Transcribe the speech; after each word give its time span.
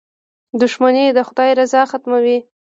•دښمني 0.61 1.05
د 1.11 1.19
خدای 1.27 1.49
رضا 1.59 1.81
ختموي. 1.91 2.37